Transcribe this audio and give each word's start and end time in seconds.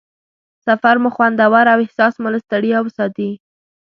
سفر 0.65 0.95
مو 1.01 1.09
خوندور 1.15 1.65
او 1.73 1.79
احساس 1.85 2.13
مو 2.21 2.27
له 2.33 2.39
ستړیا 2.45 2.79
وساتي. 2.81 3.29